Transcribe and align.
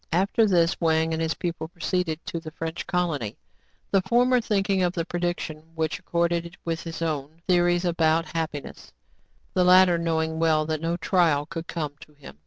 After 0.11 0.47
this, 0.47 0.81
Wang 0.81 1.13
and 1.13 1.21
his 1.21 1.35
pupil 1.35 1.67
proceeded 1.67 2.25
to 2.25 2.39
the 2.39 2.49
French 2.49 2.87
colony,— 2.87 3.37
the 3.91 4.01
former 4.01 4.41
thinking 4.41 4.81
of 4.81 4.93
the 4.93 5.05
predic 5.05 5.39
tion, 5.39 5.63
which 5.75 5.99
accorded 5.99 6.57
with 6.65 6.81
his 6.81 7.03
own 7.03 7.39
theories 7.47 7.85
about 7.85 8.25
happiness; 8.25 8.91
the 9.53 9.63
latter 9.63 9.99
knowing 9.99 10.39
well 10.39 10.65
that 10.65 10.81
no 10.81 10.97
trial 10.97 11.45
could 11.45 11.67
come 11.67 11.93
to 11.99 12.13
him. 12.15 12.39